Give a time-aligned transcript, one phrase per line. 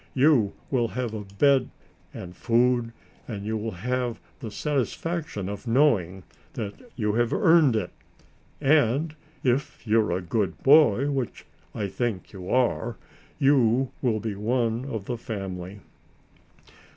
[0.15, 1.69] You will have a bed
[2.11, 2.91] and food
[3.27, 7.91] and you will have the satisfaction of knowing that you have earned it.
[8.59, 11.45] And, if you're a good boy, which
[11.75, 12.97] I think you are,
[13.37, 15.81] you will be one of the family."